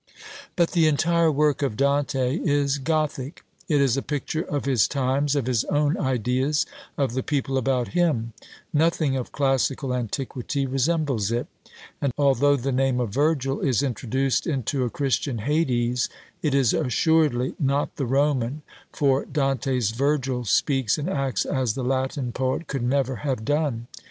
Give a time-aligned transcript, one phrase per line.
[0.55, 5.35] But the entire work of Dante is Gothic; it is a picture of his times,
[5.35, 6.65] of his own ideas,
[6.97, 8.33] of the people about him;
[8.73, 11.45] nothing of classical antiquity resembles it;
[12.01, 16.09] and although the name of Virgil is introduced into a Christian Hades,
[16.41, 22.31] it is assuredly not the Roman, for Dante's Virgil speaks and acts as the Latin
[22.31, 23.85] poet could never have done.